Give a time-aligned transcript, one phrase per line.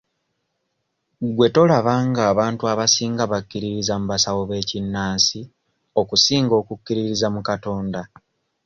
[1.35, 5.39] Gwe tolaba ng'abantu abasinga bakkiririza mu basawo b'ekinnansi
[6.01, 8.01] okusinga okukkiririza mu Katonda?